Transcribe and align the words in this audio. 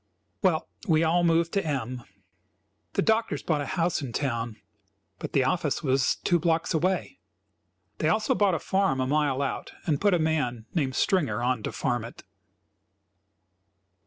Well, 0.41 0.67
we 0.87 1.03
all 1.03 1.23
moved 1.23 1.51
to 1.53 1.63
M. 1.63 2.01
The 2.93 3.03
doctors 3.03 3.43
bought 3.43 3.61
a 3.61 3.67
house 3.67 4.01
in 4.01 4.13
town, 4.13 4.55
but 5.19 5.33
the 5.33 5.43
office 5.43 5.83
was 5.83 6.15
two 6.23 6.39
blocks 6.39 6.73
away. 6.73 7.19
They 7.99 8.09
also 8.09 8.33
bought 8.33 8.55
a 8.55 8.59
farm 8.59 8.99
a 8.99 9.05
mile 9.05 9.43
out, 9.43 9.73
and 9.85 10.01
put 10.01 10.15
a 10.15 10.17
man, 10.17 10.65
named 10.73 10.95
Stringer, 10.95 11.43
on 11.43 11.61
to 11.61 11.71
farm 11.71 12.03
it. 12.03 12.23